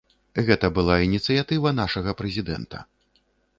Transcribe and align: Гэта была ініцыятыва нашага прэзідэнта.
Гэта 0.45 0.69
была 0.77 0.95
ініцыятыва 1.09 1.75
нашага 1.81 2.17
прэзідэнта. 2.25 2.77